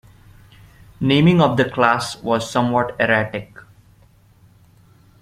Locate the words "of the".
1.41-1.69